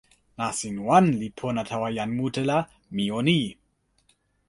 [0.37, 2.57] nasin wan li pona tawa jan mute la
[2.95, 3.39] mi o ni.